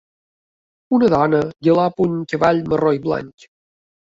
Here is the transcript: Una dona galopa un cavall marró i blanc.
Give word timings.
Una 0.99 1.09
dona 1.15 1.41
galopa 1.67 2.07
un 2.07 2.17
cavall 2.33 2.65
marró 2.73 2.95
i 2.99 3.03
blanc. 3.05 3.51